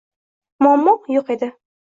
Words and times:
Muammo 0.65 0.95
"yo‘q" 1.17 1.31
edi. 1.37 1.53